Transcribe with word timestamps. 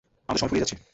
আমাদের 0.27 0.39
সময় 0.41 0.49
ফুরিয়ে 0.51 0.63
যাচ্ছে। 0.65 0.77